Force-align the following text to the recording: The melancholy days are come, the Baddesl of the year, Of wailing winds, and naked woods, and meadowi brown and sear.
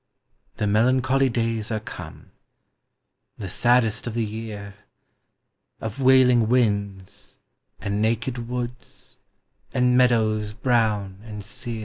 The 0.55 0.65
melancholy 0.65 1.29
days 1.29 1.69
are 1.69 1.79
come, 1.79 2.31
the 3.37 3.45
Baddesl 3.45 4.07
of 4.07 4.15
the 4.15 4.25
year, 4.25 4.73
Of 5.79 6.01
wailing 6.01 6.49
winds, 6.49 7.37
and 7.79 8.01
naked 8.01 8.49
woods, 8.49 9.17
and 9.75 9.95
meadowi 9.99 10.59
brown 10.59 11.19
and 11.23 11.45
sear. 11.45 11.79